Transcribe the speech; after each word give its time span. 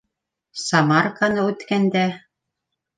Самарканы 0.61 1.47
үткәндә 1.53 2.05